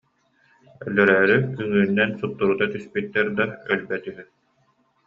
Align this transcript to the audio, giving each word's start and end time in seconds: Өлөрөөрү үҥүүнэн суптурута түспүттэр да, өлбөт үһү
Өлөрөөрү 0.85 1.35
үҥүүнэн 1.61 2.11
суптурута 2.23 2.65
түспүттэр 2.75 3.27
да, 3.39 3.45
өлбөт 3.73 4.03
үһү 4.13 4.23